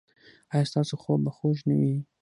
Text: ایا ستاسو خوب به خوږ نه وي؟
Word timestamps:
ایا 0.53 0.69
ستاسو 0.69 0.95
خوب 1.03 1.19
به 1.25 1.31
خوږ 1.37 1.57
نه 1.69 1.75
وي؟ 1.79 1.95